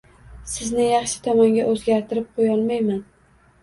[0.53, 3.09] Sizni yaxshi tomonga o’zgartirib qo’yolmayman.